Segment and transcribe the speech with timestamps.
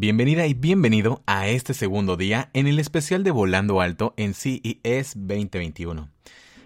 [0.00, 5.12] Bienvenida y bienvenido a este segundo día en el especial de Volando Alto en CES
[5.14, 6.08] 2021.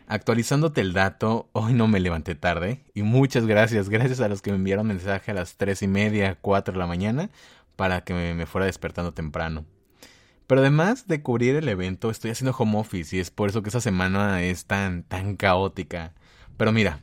[0.06, 4.52] Actualizándote el dato, hoy no me levanté tarde y muchas gracias, gracias a los que
[4.52, 7.30] me enviaron mensaje a las 3 y media, 4 de la mañana
[7.74, 9.64] para que me, fuera despertando temprano.
[10.46, 13.70] Pero además de cubrir el evento, estoy haciendo home office y es por eso que
[13.70, 16.12] esta semana es tan, tan caótica.
[16.56, 17.00] Pero mira,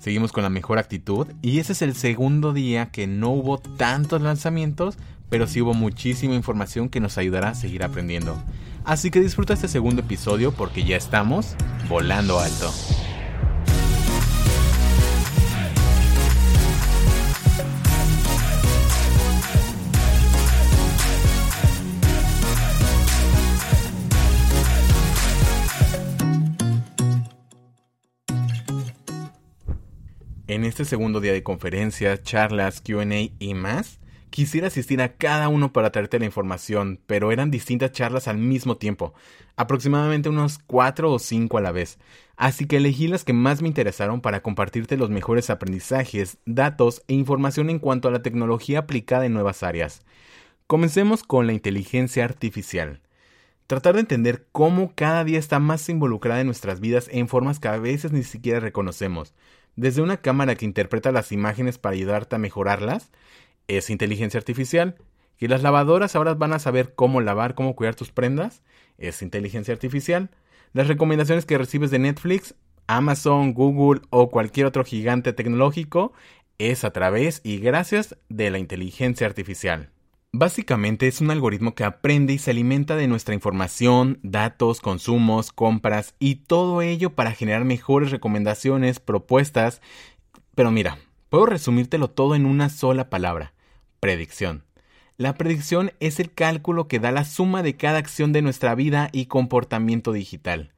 [0.00, 4.20] seguimos con la mejor actitud y ese es el segundo día que no hubo tantos
[4.20, 4.98] lanzamientos,
[5.32, 8.36] pero sí hubo muchísima información que nos ayudará a seguir aprendiendo.
[8.84, 11.56] Así que disfruta este segundo episodio porque ya estamos
[11.88, 12.70] volando alto.
[30.46, 33.06] En este segundo día de conferencias, charlas, QA
[33.38, 34.01] y más,
[34.32, 38.78] Quisiera asistir a cada uno para traerte la información, pero eran distintas charlas al mismo
[38.78, 39.12] tiempo,
[39.56, 41.98] aproximadamente unos cuatro o cinco a la vez,
[42.38, 47.12] así que elegí las que más me interesaron para compartirte los mejores aprendizajes, datos e
[47.12, 50.00] información en cuanto a la tecnología aplicada en nuevas áreas.
[50.66, 53.02] Comencemos con la inteligencia artificial.
[53.66, 57.68] Tratar de entender cómo cada día está más involucrada en nuestras vidas en formas que
[57.68, 59.34] a veces ni siquiera reconocemos,
[59.76, 63.10] desde una cámara que interpreta las imágenes para ayudarte a mejorarlas,
[63.68, 64.96] es inteligencia artificial.
[65.36, 68.62] ¿Que las lavadoras ahora van a saber cómo lavar, cómo cuidar tus prendas?
[68.98, 70.30] Es inteligencia artificial.
[70.72, 72.54] Las recomendaciones que recibes de Netflix,
[72.86, 76.12] Amazon, Google o cualquier otro gigante tecnológico
[76.58, 79.90] es a través y gracias de la inteligencia artificial.
[80.34, 86.14] Básicamente es un algoritmo que aprende y se alimenta de nuestra información, datos, consumos, compras
[86.18, 89.82] y todo ello para generar mejores recomendaciones, propuestas.
[90.54, 90.96] Pero mira,
[91.32, 93.54] puedo resumírtelo todo en una sola palabra.
[94.00, 94.64] Predicción.
[95.16, 99.08] La predicción es el cálculo que da la suma de cada acción de nuestra vida
[99.12, 100.74] y comportamiento digital.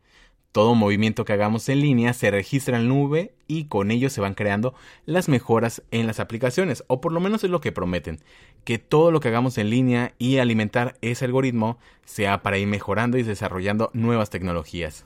[0.53, 4.35] Todo movimiento que hagamos en línea se registra en nube y con ello se van
[4.35, 4.75] creando
[5.07, 8.21] las mejoras en las aplicaciones, o por lo menos es lo que prometen,
[8.63, 13.19] que todo lo que hagamos en línea y alimentar ese algoritmo sea para ir mejorando
[13.19, 15.05] y desarrollando nuevas tecnologías.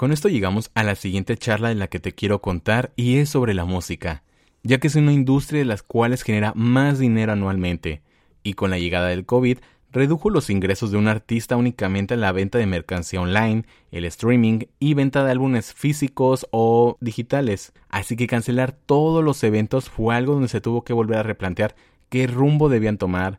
[0.00, 3.28] Con esto llegamos a la siguiente charla de la que te quiero contar y es
[3.28, 4.22] sobre la música
[4.62, 8.00] ya que es una industria de las cuales genera más dinero anualmente,
[8.42, 9.58] y con la llegada del COVID
[9.92, 14.60] redujo los ingresos de un artista únicamente a la venta de mercancía online, el streaming
[14.78, 17.74] y venta de álbumes físicos o digitales.
[17.90, 21.76] Así que cancelar todos los eventos fue algo donde se tuvo que volver a replantear
[22.08, 23.38] qué rumbo debían tomar.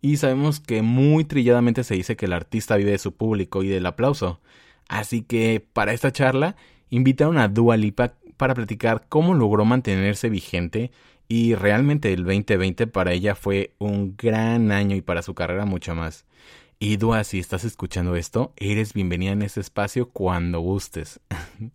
[0.00, 3.68] Y sabemos que muy trilladamente se dice que el artista vive de su público y
[3.68, 4.40] del aplauso.
[4.90, 6.56] Así que para esta charla
[6.88, 10.90] invitaron a Dua Lipa para platicar cómo logró mantenerse vigente
[11.28, 15.94] y realmente el 2020 para ella fue un gran año y para su carrera mucho
[15.94, 16.26] más.
[16.80, 21.20] Y Dua, si estás escuchando esto, eres bienvenida en este espacio cuando gustes.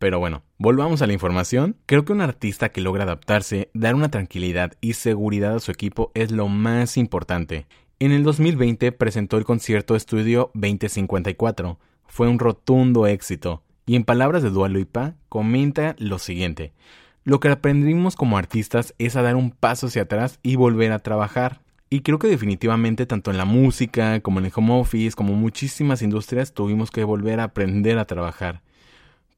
[0.00, 1.76] Pero bueno, volvamos a la información.
[1.86, 6.10] Creo que un artista que logra adaptarse, dar una tranquilidad y seguridad a su equipo
[6.14, 7.68] es lo más importante.
[8.00, 11.78] En el 2020 presentó el concierto Estudio 2054.
[12.08, 13.62] Fue un rotundo éxito.
[13.86, 16.72] Y en palabras de Lipa, comenta lo siguiente.
[17.22, 20.98] Lo que aprendimos como artistas es a dar un paso hacia atrás y volver a
[20.98, 21.60] trabajar.
[21.88, 26.02] Y creo que definitivamente tanto en la música como en el home office, como muchísimas
[26.02, 28.62] industrias, tuvimos que volver a aprender a trabajar.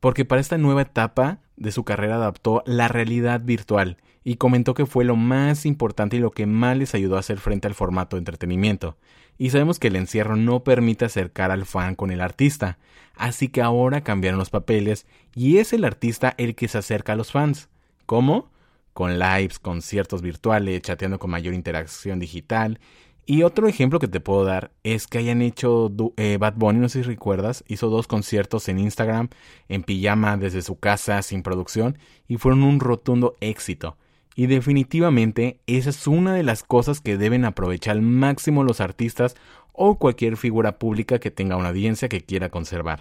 [0.00, 4.86] Porque para esta nueva etapa de su carrera adaptó la realidad virtual y comentó que
[4.86, 8.16] fue lo más importante y lo que más les ayudó a hacer frente al formato
[8.16, 8.96] de entretenimiento
[9.38, 12.78] y sabemos que el encierro no permite acercar al fan con el artista,
[13.14, 17.16] así que ahora cambiaron los papeles y es el artista el que se acerca a
[17.16, 17.68] los fans.
[18.04, 18.50] ¿Cómo?
[18.92, 22.80] Con lives, conciertos virtuales, chateando con mayor interacción digital.
[23.26, 26.88] Y otro ejemplo que te puedo dar es que hayan hecho eh, Bad Bunny, no
[26.88, 29.28] sé si recuerdas, hizo dos conciertos en Instagram
[29.68, 33.96] en pijama desde su casa sin producción y fueron un rotundo éxito.
[34.38, 39.34] Y definitivamente esa es una de las cosas que deben aprovechar al máximo los artistas
[39.72, 43.00] o cualquier figura pública que tenga una audiencia que quiera conservar.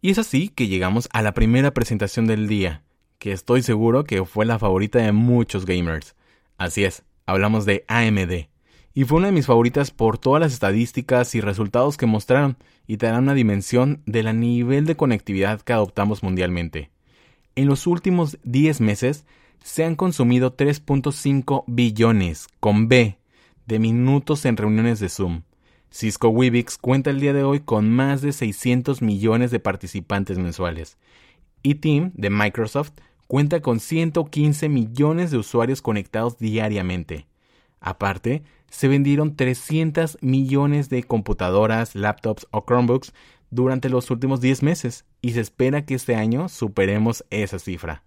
[0.00, 2.84] Y es así que llegamos a la primera presentación del día,
[3.18, 6.16] que estoy seguro que fue la favorita de muchos gamers.
[6.56, 8.48] Así es, hablamos de AMD.
[8.94, 12.56] Y fue una de mis favoritas por todas las estadísticas y resultados que mostraron
[12.86, 16.90] y te dan una dimensión del nivel de conectividad que adoptamos mundialmente.
[17.56, 19.26] En los últimos 10 meses
[19.62, 23.18] se han consumido 3.5 billones, con B,
[23.66, 25.42] de minutos en reuniones de Zoom.
[25.90, 30.96] Cisco Webex cuenta el día de hoy con más de 600 millones de participantes mensuales.
[31.62, 32.92] Y Team, de Microsoft,
[33.28, 37.26] cuenta con 115 millones de usuarios conectados diariamente.
[37.80, 43.12] Aparte, se vendieron 300 millones de computadoras, laptops o Chromebooks
[43.50, 48.02] durante los últimos 10 meses y se espera que este año superemos esa cifra.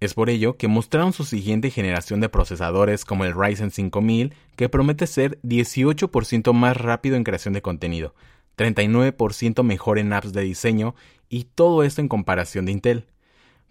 [0.00, 4.68] Es por ello que mostraron su siguiente generación de procesadores como el Ryzen 5000, que
[4.68, 8.14] promete ser 18% más rápido en creación de contenido,
[8.56, 10.94] 39% mejor en apps de diseño
[11.28, 13.06] y todo esto en comparación de Intel.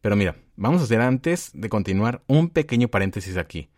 [0.01, 3.69] Pero mira, vamos a hacer antes de continuar un pequeño paréntesis aquí,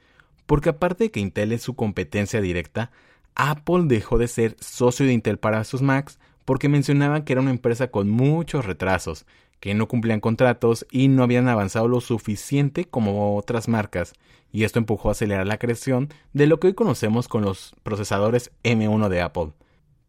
[0.46, 2.92] porque aparte de que Intel es su competencia directa,
[3.36, 7.52] Apple dejó de ser socio de Intel para sus Macs porque mencionaban que era una
[7.52, 9.26] empresa con muchos retrasos,
[9.60, 14.14] que no cumplían contratos y no habían avanzado lo suficiente como otras marcas,
[14.52, 18.52] y esto empujó a acelerar la creación de lo que hoy conocemos con los procesadores
[18.64, 19.52] M1 de Apple.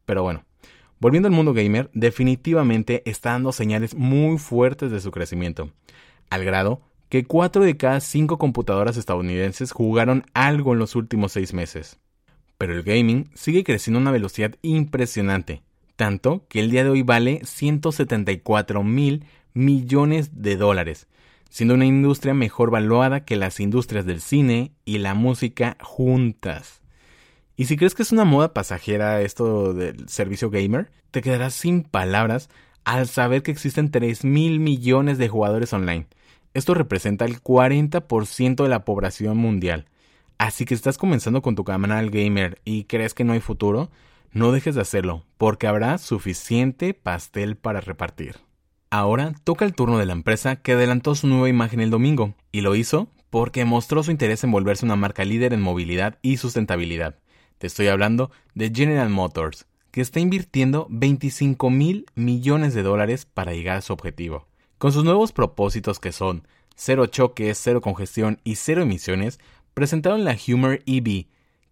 [0.05, 0.45] Pero bueno,
[1.01, 5.71] volviendo al mundo gamer, definitivamente está dando señales muy fuertes de su crecimiento,
[6.31, 11.55] al grado que 4 de cada 5 computadoras estadounidenses jugaron algo en los últimos 6
[11.55, 11.99] meses.
[12.59, 15.63] Pero el gaming sigue creciendo a una velocidad impresionante,
[15.97, 21.09] tanto que el día de hoy vale 174 mil millones de dólares,
[21.49, 26.83] siendo una industria mejor valuada que las industrias del cine y la música juntas.
[27.57, 31.83] Y si crees que es una moda pasajera esto del servicio gamer, te quedarás sin
[31.83, 32.51] palabras
[32.85, 36.07] al saber que existen 3 mil millones de jugadores online.
[36.53, 39.87] Esto representa el 40% de la población mundial.
[40.39, 43.91] Así que estás comenzando con tu canal gamer y crees que no hay futuro,
[44.37, 48.37] no dejes de hacerlo, porque habrá suficiente pastel para repartir.
[48.91, 52.61] Ahora toca el turno de la empresa que adelantó su nueva imagen el domingo, y
[52.61, 57.19] lo hizo porque mostró su interés en volverse una marca líder en movilidad y sustentabilidad.
[57.57, 63.55] Te estoy hablando de General Motors, que está invirtiendo 25 mil millones de dólares para
[63.55, 64.47] llegar a su objetivo.
[64.77, 69.41] Con sus nuevos propósitos que son cero choques, cero congestión y cero emisiones,
[69.73, 71.27] presentaron la Hummer EV,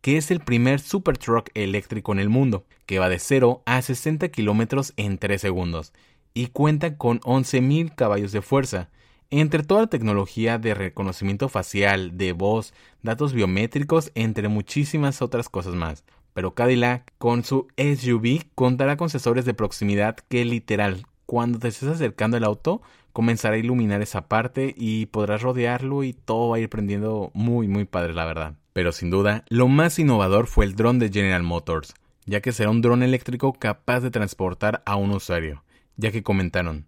[0.05, 3.81] que es el primer super truck eléctrico en el mundo, que va de 0 a
[3.81, 5.95] 60 kilómetros en 3 segundos
[6.35, 8.91] y cuenta con 11.000 caballos de fuerza.
[9.31, 15.75] Entre toda la tecnología de reconocimiento facial, de voz, datos biométricos, entre muchísimas otras cosas
[15.75, 16.05] más.
[16.35, 21.89] Pero Cadillac, con su SUV, contará con sensores de proximidad que literal, cuando te estés
[21.89, 22.83] acercando el auto,
[23.15, 27.69] comenzará a iluminar esa parte y podrás rodearlo y todo va a ir prendiendo muy
[27.69, 28.55] muy padre la verdad.
[28.75, 31.95] Pero sin duda, lo más innovador fue el dron de General Motors,
[32.27, 35.65] ya que será un dron eléctrico capaz de transportar a un usuario,
[35.97, 36.85] ya que comentaron,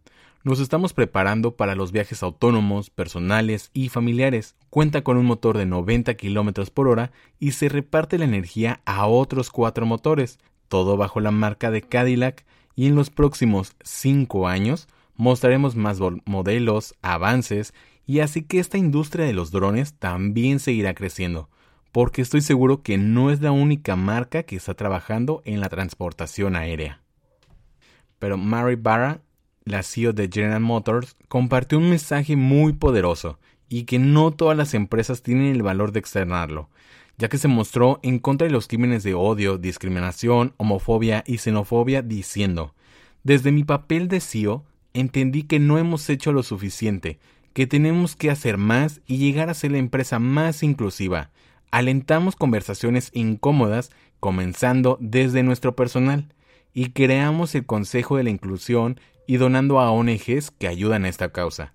[0.47, 4.55] nos estamos preparando para los viajes autónomos, personales y familiares.
[4.71, 7.11] Cuenta con un motor de 90 km por hora
[7.41, 10.39] y se reparte la energía a otros cuatro motores,
[10.69, 12.47] todo bajo la marca de Cadillac.
[12.77, 14.87] Y en los próximos 5 años
[15.17, 17.75] mostraremos más modelos, avances
[18.07, 21.51] y así que esta industria de los drones también seguirá creciendo,
[21.97, 26.55] porque estoy seguro que no es la única marca que está trabajando en la transportación
[26.55, 27.01] aérea.
[28.19, 29.23] Pero Mary Barra,
[29.65, 33.39] la CEO de General Motors, compartió un mensaje muy poderoso
[33.71, 36.69] y que no todas las empresas tienen el valor de externarlo,
[37.17, 42.03] ya que se mostró en contra de los crímenes de odio, discriminación, homofobia y xenofobia
[42.03, 42.75] diciendo,
[43.25, 47.19] desde mi papel de CEO entendí que no hemos hecho lo suficiente,
[47.55, 51.31] que tenemos que hacer más y llegar a ser la empresa más inclusiva,
[51.71, 53.91] alentamos conversaciones incómodas
[54.21, 56.33] comenzando desde nuestro personal
[56.73, 61.33] y creamos el Consejo de la Inclusión y donando a ONGs que ayudan a esta
[61.33, 61.73] causa.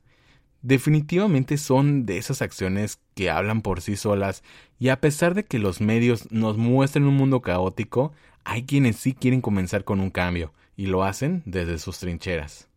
[0.62, 4.44] Definitivamente son de esas acciones que hablan por sí solas
[4.80, 8.13] y a pesar de que los medios nos muestren un mundo caótico,
[8.44, 12.68] hay quienes sí quieren comenzar con un cambio y lo hacen desde sus trincheras.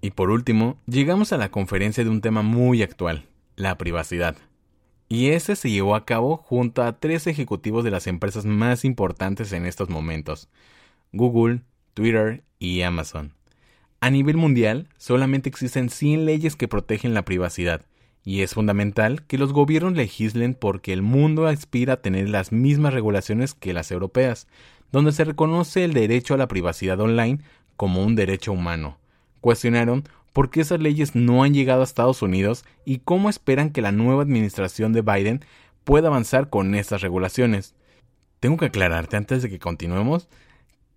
[0.00, 3.26] Y por último, llegamos a la conferencia de un tema muy actual,
[3.56, 4.36] la privacidad
[5.12, 9.52] y ese se llevó a cabo junto a tres ejecutivos de las empresas más importantes
[9.52, 10.48] en estos momentos,
[11.12, 11.62] Google,
[11.94, 13.34] Twitter y Amazon.
[13.98, 17.82] A nivel mundial, solamente existen 100 leyes que protegen la privacidad,
[18.24, 22.94] y es fundamental que los gobiernos legislen porque el mundo aspira a tener las mismas
[22.94, 24.46] regulaciones que las europeas,
[24.92, 27.40] donde se reconoce el derecho a la privacidad online
[27.76, 28.98] como un derecho humano.
[29.40, 33.82] Cuestionaron por qué esas leyes no han llegado a Estados Unidos y cómo esperan que
[33.82, 35.44] la nueva administración de Biden
[35.84, 37.74] pueda avanzar con estas regulaciones.
[38.38, 40.28] Tengo que aclararte antes de que continuemos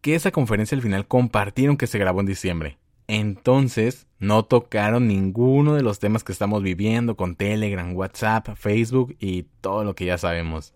[0.02, 2.78] que esa conferencia al final compartieron que se grabó en diciembre.
[3.08, 9.44] Entonces, no tocaron ninguno de los temas que estamos viviendo con Telegram, WhatsApp, Facebook y
[9.62, 10.74] todo lo que ya sabemos.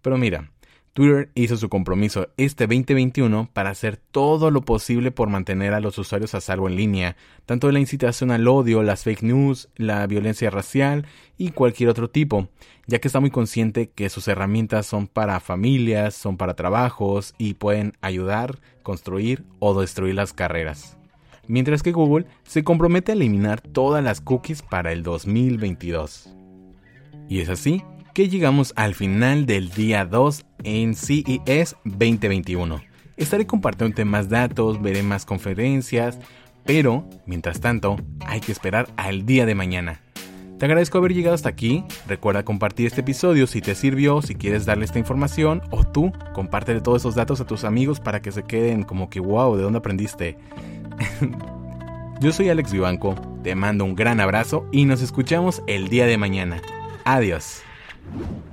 [0.00, 0.50] Pero mira,
[0.92, 5.96] Twitter hizo su compromiso este 2021 para hacer todo lo posible por mantener a los
[5.96, 10.06] usuarios a salvo en línea, tanto de la incitación al odio, las fake news, la
[10.06, 11.06] violencia racial
[11.38, 12.48] y cualquier otro tipo,
[12.86, 17.54] ya que está muy consciente que sus herramientas son para familias, son para trabajos y
[17.54, 20.98] pueden ayudar, construir o destruir las carreras.
[21.48, 26.34] Mientras que Google se compromete a eliminar todas las cookies para el 2022.
[27.28, 32.82] Y es así que llegamos al final del día 2 en CES 2021.
[33.16, 36.18] Estaré compartiendo más datos, veré más conferencias,
[36.64, 40.02] pero mientras tanto hay que esperar al día de mañana.
[40.58, 41.84] Te agradezco haber llegado hasta aquí.
[42.06, 46.80] Recuerda compartir este episodio si te sirvió, si quieres darle esta información o tú compártele
[46.80, 49.78] todos esos datos a tus amigos para que se queden como que wow, ¿de dónde
[49.78, 50.38] aprendiste?
[52.20, 56.18] Yo soy Alex Vivanco, te mando un gran abrazo y nos escuchamos el día de
[56.18, 56.62] mañana.
[57.04, 57.62] Adiós.
[58.10, 58.51] you